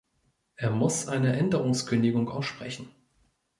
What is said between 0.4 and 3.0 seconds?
Er muss eine Änderungskündigung aussprechen.